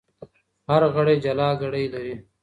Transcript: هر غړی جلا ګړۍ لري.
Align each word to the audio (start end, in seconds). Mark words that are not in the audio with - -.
هر 0.69 0.81
غړی 0.95 1.15
جلا 1.23 1.49
ګړۍ 1.61 1.85
لري. 1.93 2.15